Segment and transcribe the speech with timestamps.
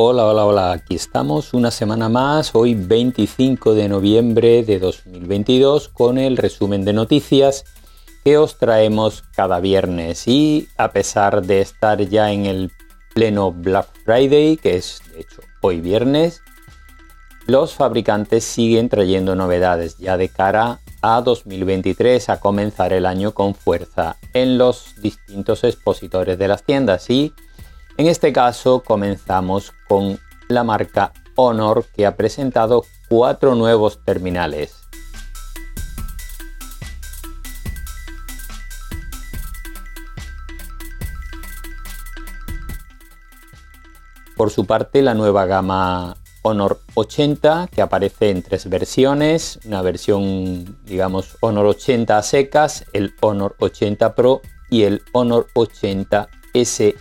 [0.00, 6.18] Hola, hola, hola, aquí estamos una semana más, hoy 25 de noviembre de 2022, con
[6.18, 7.64] el resumen de noticias
[8.22, 10.28] que os traemos cada viernes.
[10.28, 12.70] Y a pesar de estar ya en el
[13.12, 16.42] pleno Black Friday, que es de hecho hoy viernes,
[17.48, 23.52] los fabricantes siguen trayendo novedades ya de cara a 2023 a comenzar el año con
[23.56, 27.10] fuerza en los distintos expositores de las tiendas.
[27.10, 27.34] Y
[27.98, 34.76] en este caso comenzamos con la marca Honor que ha presentado cuatro nuevos terminales.
[44.36, 50.78] Por su parte, la nueva gama Honor 80, que aparece en tres versiones, una versión,
[50.84, 54.40] digamos, Honor 80 a secas, el Honor 80 Pro
[54.70, 56.94] y el Honor 80 SE,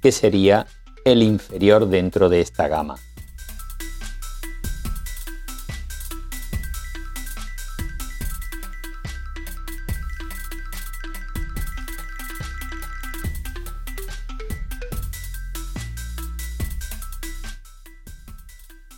[0.00, 0.66] que sería
[1.04, 2.96] el inferior dentro de esta gama.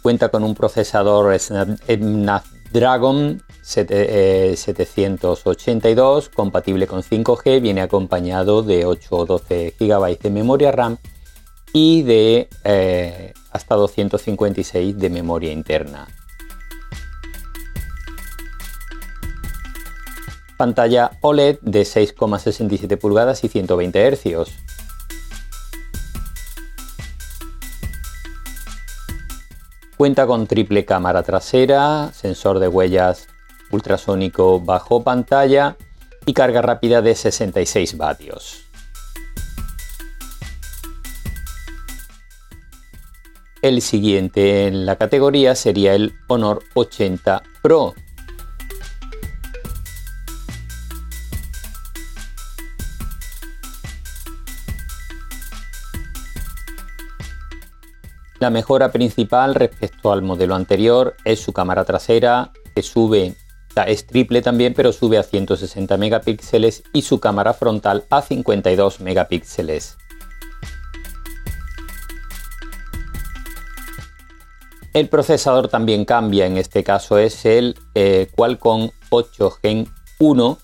[0.03, 9.24] Cuenta con un procesador Snapdragon 782 eh, compatible con 5G, viene acompañado de 8 o
[9.24, 10.98] 12 GB de memoria RAM
[11.72, 16.08] y de eh, hasta 256 de memoria interna.
[20.56, 24.50] Pantalla OLED de 6,67 pulgadas y 120 Hz.
[29.97, 33.28] Cuenta con triple cámara trasera, sensor de huellas
[33.72, 35.77] ultrasónico bajo pantalla
[36.25, 38.65] y carga rápida de 66 vatios.
[43.61, 47.94] El siguiente en la categoría sería el Honor 80 Pro,
[58.43, 63.37] La mejora principal respecto al modelo anterior es su cámara trasera, que sube,
[63.77, 69.97] es triple también, pero sube a 160 megapíxeles y su cámara frontal a 52 megapíxeles.
[74.93, 79.88] El procesador también cambia, en este caso es el eh, Qualcomm 8 Gen
[80.19, 80.59] 1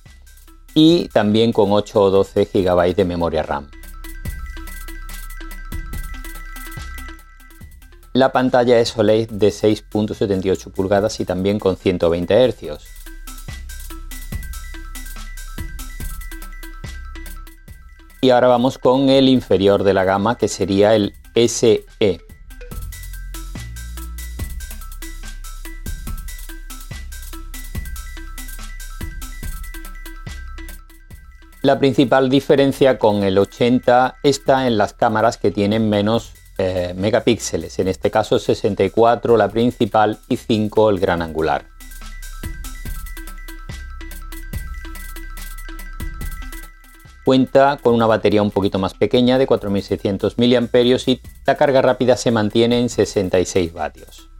[0.74, 3.70] y también con 8 o 12 GB de memoria RAM.
[8.12, 12.97] La pantalla es OLED de 6.78 pulgadas y también con 120 Hz.
[18.20, 21.84] Y ahora vamos con el inferior de la gama que sería el SE.
[31.62, 37.78] La principal diferencia con el 80 está en las cámaras que tienen menos eh, megapíxeles,
[37.78, 41.77] en este caso 64 la principal y 5 el gran angular.
[47.28, 50.70] Cuenta con una batería un poquito más pequeña de 4600 mAh
[51.06, 54.30] y la carga rápida se mantiene en 66 vatios.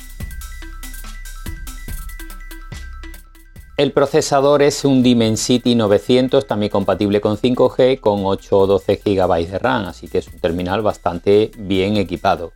[3.77, 9.50] El procesador es un Dimensity 900, también compatible con 5G, con 8 o 12 GB
[9.50, 12.54] de RAM, así que es un terminal bastante bien equipado.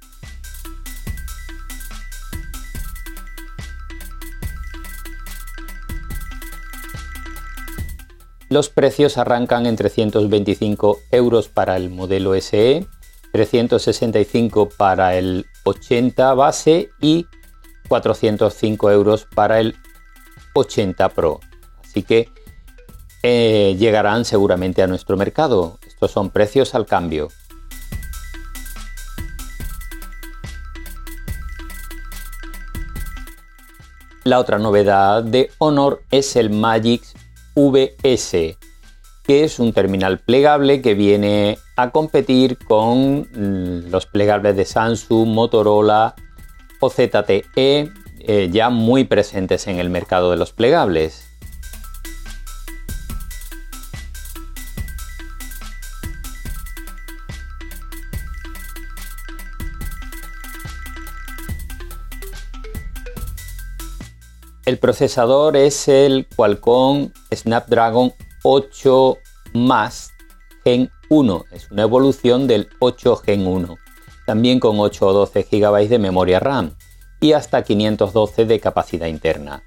[8.52, 12.86] Los precios arrancan en 325 euros para el modelo SE,
[13.32, 17.24] 365 para el 80 base y
[17.88, 19.74] 405 euros para el
[20.52, 21.40] 80 Pro.
[21.82, 22.28] Así que
[23.22, 25.78] eh, llegarán seguramente a nuestro mercado.
[25.86, 27.28] Estos son precios al cambio.
[34.24, 37.14] La otra novedad de Honor es el Magix
[37.54, 38.56] VS,
[39.24, 45.28] que es un terminal plegable que viene a competir con mm, los plegables de Samsung,
[45.28, 46.14] Motorola
[46.80, 47.92] o ZTE
[48.24, 51.31] eh, ya muy presentes en el mercado de los plegables.
[64.64, 68.12] El procesador es el Qualcomm Snapdragon
[68.44, 69.18] 8
[69.54, 70.12] más
[70.62, 73.76] Gen 1, es una evolución del 8 Gen 1,
[74.24, 76.76] también con 8 o 12 GB de memoria RAM
[77.20, 79.64] y hasta 512 de capacidad interna.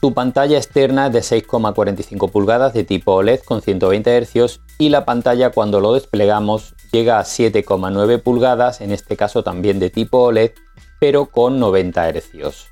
[0.00, 5.04] Su pantalla externa es de 6,45 pulgadas de tipo OLED con 120 Hz y la
[5.04, 10.52] pantalla cuando lo desplegamos llega a 7,9 pulgadas, en este caso también de tipo OLED,
[11.00, 12.66] pero con 90 Hz.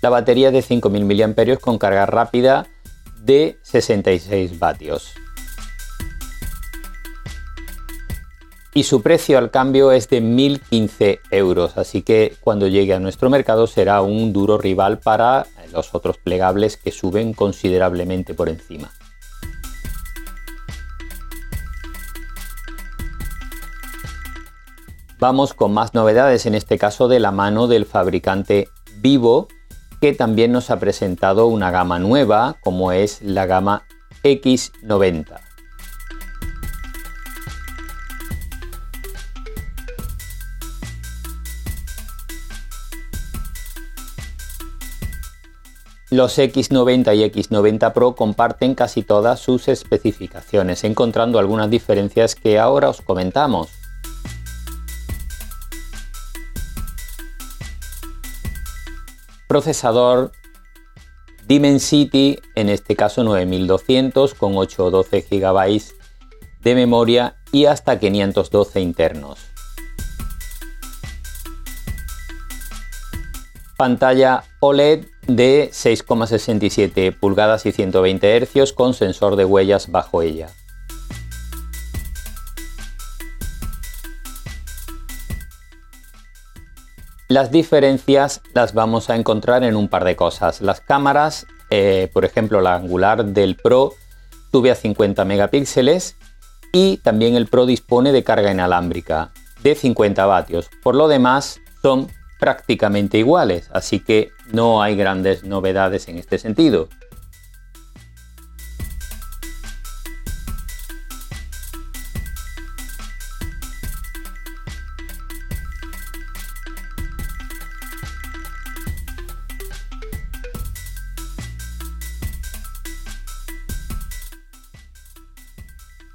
[0.00, 2.66] La batería de 5000 mAh con carga rápida
[3.20, 5.14] de 66 vatios.
[8.78, 13.28] y su precio al cambio es de 1.015 euros, así que cuando llegue a nuestro
[13.28, 18.92] mercado será un duro rival para los otros plegables que suben considerablemente por encima.
[25.20, 28.68] Vamos con más novedades, en este caso de la mano del fabricante
[28.98, 29.48] Vivo,
[30.00, 33.82] que también nos ha presentado una gama nueva, como es la gama
[34.22, 35.40] X90.
[46.10, 52.88] Los X90 y X90 Pro comparten casi todas sus especificaciones, encontrando algunas diferencias que ahora
[52.88, 53.77] os comentamos.
[59.48, 60.32] Procesador
[61.46, 65.82] Dimensity, en este caso 9200 con 8 o 12 GB
[66.60, 69.38] de memoria y hasta 512 internos.
[73.78, 80.50] Pantalla OLED de 6,67 pulgadas y 120 Hz con sensor de huellas bajo ella.
[87.28, 90.62] Las diferencias las vamos a encontrar en un par de cosas.
[90.62, 93.92] Las cámaras, eh, por ejemplo la angular del Pro
[94.50, 96.16] sube a 50 megapíxeles
[96.72, 99.32] y también el Pro dispone de carga inalámbrica
[99.62, 100.70] de 50 vatios.
[100.82, 102.08] Por lo demás son
[102.40, 106.88] prácticamente iguales, así que no hay grandes novedades en este sentido.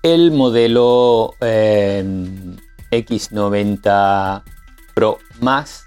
[0.04, 2.04] El modelo eh,
[2.92, 4.44] X90
[4.94, 5.86] Pro Max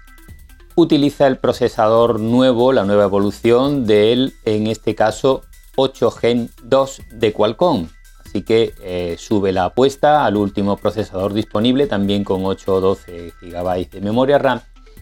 [0.73, 5.43] utiliza el procesador nuevo, la nueva evolución del, en este caso,
[5.75, 7.89] 8 Gen 2 de Qualcomm.
[8.25, 13.33] Así que eh, sube la apuesta al último procesador disponible, también con 8 o 12
[13.39, 14.61] GB de memoria RAM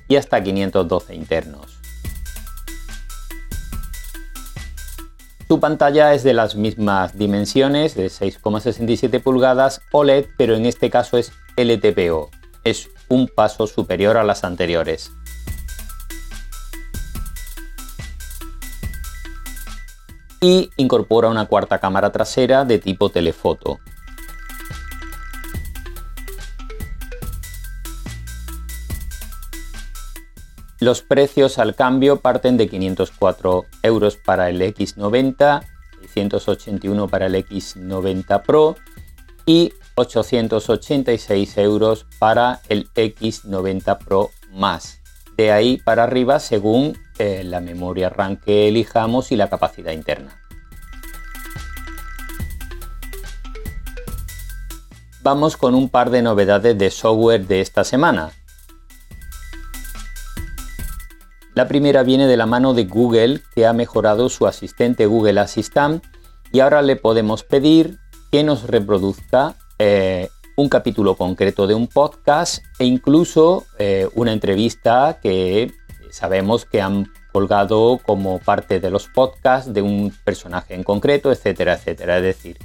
[0.10, 1.75] y hasta 512 internos.
[5.48, 11.18] Su pantalla es de las mismas dimensiones, de 6,67 pulgadas OLED, pero en este caso
[11.18, 12.32] es LTPO.
[12.64, 15.12] Es un paso superior a las anteriores.
[20.46, 23.80] y incorpora una cuarta cámara trasera de tipo telefoto.
[30.80, 35.64] Los precios al cambio parten de 504 euros para el X90,
[36.14, 38.76] 681 para el X90 Pro
[39.46, 45.00] y 886 euros para el X90 Pro más.
[45.38, 50.42] De ahí para arriba según eh, la memoria RAM que elijamos y la capacidad interna.
[55.24, 58.32] Vamos con un par de novedades de software de esta semana.
[61.56, 66.04] La primera viene de la mano de Google, que ha mejorado su asistente Google Assistant
[66.52, 67.98] y ahora le podemos pedir
[68.30, 75.20] que nos reproduzca eh, un capítulo concreto de un podcast e incluso eh, una entrevista
[75.24, 75.72] que
[76.12, 81.76] sabemos que han colgado como parte de los podcasts de un personaje en concreto, etcétera,
[81.76, 82.18] etcétera.
[82.18, 82.58] Es decir,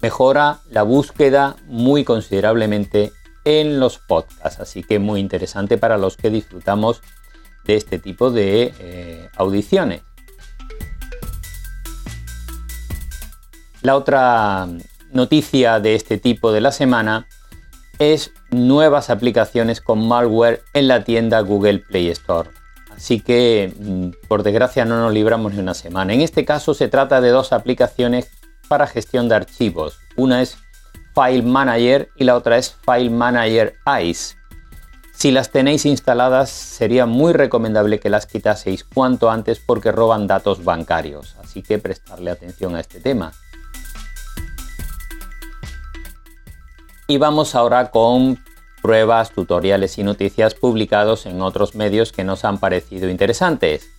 [0.00, 3.12] mejora la búsqueda muy considerablemente
[3.44, 7.02] en los podcasts, así que muy interesante para los que disfrutamos
[7.64, 10.02] de este tipo de eh, audiciones.
[13.82, 14.68] La otra
[15.12, 17.26] noticia de este tipo de la semana
[17.98, 22.50] es nuevas aplicaciones con malware en la tienda Google Play Store.
[22.90, 26.12] Así que, mm, por desgracia, no nos libramos ni una semana.
[26.12, 28.30] En este caso se trata de dos aplicaciones
[28.68, 29.98] para gestión de archivos.
[30.16, 30.58] Una es
[31.14, 34.36] File Manager y la otra es File Manager Ice.
[35.22, 40.64] Si las tenéis instaladas sería muy recomendable que las quitaseis cuanto antes porque roban datos
[40.64, 43.30] bancarios, así que prestarle atención a este tema.
[47.06, 48.42] Y vamos ahora con
[48.82, 53.90] pruebas, tutoriales y noticias publicados en otros medios que nos han parecido interesantes.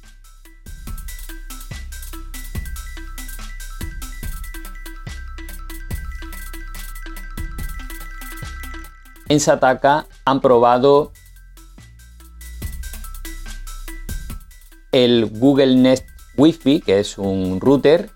[9.34, 11.12] En Sataka han probado
[14.92, 16.06] el Google Nest
[16.38, 18.12] Wi-Fi, que es un router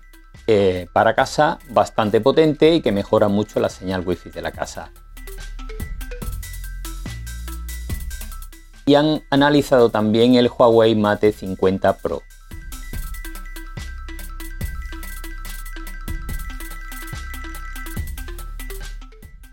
[0.46, 4.92] eh, para casa bastante potente y que mejora mucho la señal Wi-Fi de la casa.
[8.86, 12.22] Y han analizado también el Huawei Mate 50 Pro.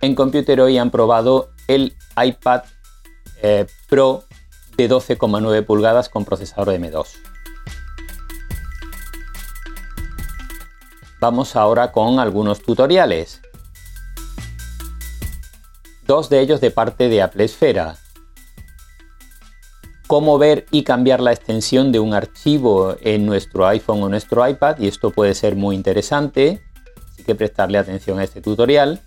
[0.01, 2.63] En Computer hoy han probado el iPad
[3.41, 4.23] eh, Pro
[4.77, 7.07] de 12,9 pulgadas con procesador M2.
[11.19, 13.41] Vamos ahora con algunos tutoriales.
[16.05, 17.97] Dos de ellos de parte de Apple Esfera.
[20.07, 24.77] Cómo ver y cambiar la extensión de un archivo en nuestro iPhone o nuestro iPad
[24.77, 26.61] y esto puede ser muy interesante,
[27.11, 29.01] así que prestarle atención a este tutorial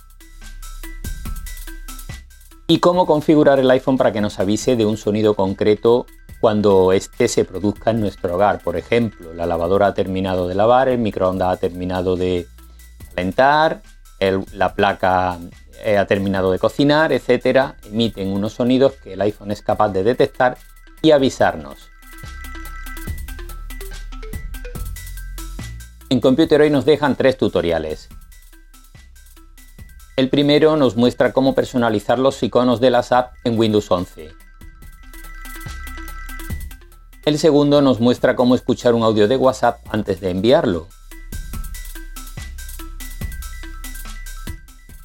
[2.71, 6.05] y cómo configurar el iPhone para que nos avise de un sonido concreto
[6.39, 8.61] cuando éste se produzca en nuestro hogar.
[8.63, 12.47] Por ejemplo, la lavadora ha terminado de lavar, el microondas ha terminado de
[13.15, 13.81] calentar,
[14.53, 15.39] la placa
[15.83, 17.77] eh, ha terminado de cocinar, etcétera.
[17.87, 20.59] Emiten unos sonidos que el iPhone es capaz de detectar
[21.01, 21.89] y avisarnos.
[26.11, 28.11] En Computer hoy nos dejan tres tutoriales.
[30.19, 34.33] El primero nos muestra cómo personalizar los iconos de las apps en Windows 11.
[37.25, 40.89] El segundo nos muestra cómo escuchar un audio de WhatsApp antes de enviarlo.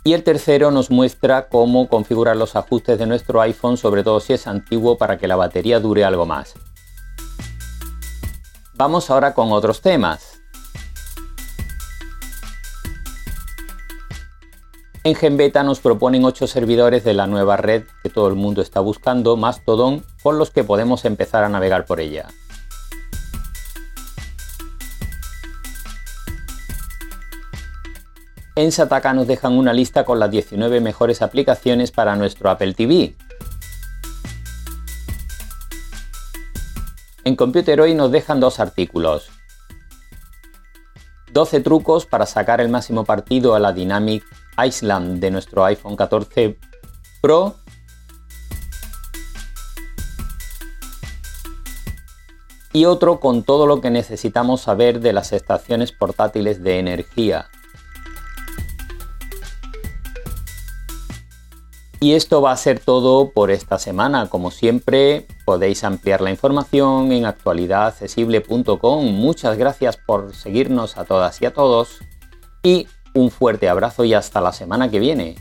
[0.03, 4.33] Y el tercero nos muestra cómo configurar los ajustes de nuestro iPhone, sobre todo si
[4.33, 6.55] es antiguo, para que la batería dure algo más.
[8.73, 10.32] Vamos ahora con otros temas.
[15.05, 18.79] En GenBeta nos proponen 8 servidores de la nueva red que todo el mundo está
[18.79, 22.29] buscando, Mastodon, con los que podemos empezar a navegar por ella.
[28.55, 33.17] En Sataka nos dejan una lista con las 19 mejores aplicaciones para nuestro Apple TV.
[37.25, 39.29] En Computer hoy nos dejan dos artículos.
[41.33, 44.23] 12 trucos para sacar el máximo partido a la Dynamic
[44.57, 46.57] Island de nuestro iPhone 14
[47.21, 47.55] Pro.
[52.71, 57.49] Y otro con todo lo que necesitamos saber de las estaciones portátiles de energía.
[62.03, 64.27] Y esto va a ser todo por esta semana.
[64.27, 69.05] Como siempre, podéis ampliar la información en actualidadaccesible.com.
[69.05, 71.99] Muchas gracias por seguirnos a todas y a todos.
[72.61, 75.35] Y un fuerte abrazo y hasta la semana que viene.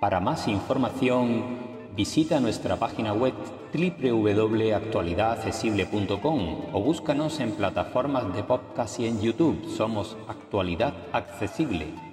[0.00, 1.58] Para más información,
[1.94, 3.34] visita nuestra página web
[3.72, 9.68] www.actualidadaccesible.com o búscanos en plataformas de podcast y en YouTube.
[9.76, 12.09] Somos Actualidad Accesible.